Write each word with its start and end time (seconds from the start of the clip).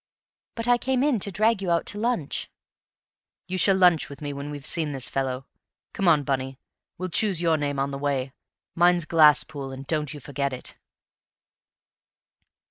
"But 0.55 0.67
I 0.67 0.79
came 0.79 1.03
in 1.03 1.19
to 1.19 1.31
drag 1.31 1.61
you 1.61 1.69
out 1.69 1.85
to 1.93 1.99
lunch." 1.99 2.49
"You 3.45 3.59
shall 3.59 3.75
lunch 3.75 4.09
with 4.09 4.19
me 4.19 4.33
when 4.33 4.49
we've 4.49 4.65
seen 4.65 4.93
this 4.93 5.07
fellow. 5.07 5.45
Come 5.93 6.07
on, 6.07 6.23
Bunny, 6.23 6.47
and 6.47 6.57
we'll 6.97 7.09
choose 7.09 7.39
your 7.39 7.55
name 7.55 7.77
on 7.77 7.91
the 7.91 7.99
way. 7.99 8.33
Mine's 8.73 9.05
Glasspool, 9.05 9.71
and 9.71 9.85
don't 9.85 10.11
you 10.11 10.19
forget 10.19 10.53
it." 10.53 10.75